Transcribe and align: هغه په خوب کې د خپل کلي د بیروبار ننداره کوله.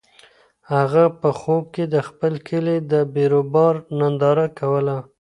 هغه 0.73 1.03
په 1.21 1.29
خوب 1.39 1.63
کې 1.75 1.83
د 1.93 1.95
خپل 2.07 2.33
کلي 2.49 2.77
د 2.91 2.93
بیروبار 3.13 3.73
ننداره 3.99 4.47
کوله. 4.59 4.97